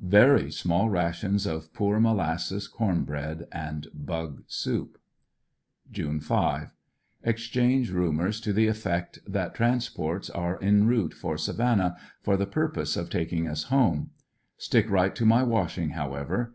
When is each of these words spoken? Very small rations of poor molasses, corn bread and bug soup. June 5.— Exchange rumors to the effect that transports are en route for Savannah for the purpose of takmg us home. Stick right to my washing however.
Very 0.00 0.50
small 0.50 0.90
rations 0.90 1.46
of 1.46 1.72
poor 1.72 2.00
molasses, 2.00 2.66
corn 2.66 3.04
bread 3.04 3.46
and 3.52 3.86
bug 3.94 4.42
soup. 4.48 4.98
June 5.88 6.18
5.— 6.18 6.70
Exchange 7.22 7.92
rumors 7.92 8.40
to 8.40 8.52
the 8.52 8.66
effect 8.66 9.20
that 9.24 9.54
transports 9.54 10.28
are 10.28 10.60
en 10.60 10.88
route 10.88 11.14
for 11.14 11.38
Savannah 11.38 11.96
for 12.20 12.36
the 12.36 12.44
purpose 12.44 12.96
of 12.96 13.08
takmg 13.08 13.48
us 13.48 13.62
home. 13.70 14.10
Stick 14.58 14.90
right 14.90 15.14
to 15.14 15.24
my 15.24 15.44
washing 15.44 15.90
however. 15.90 16.52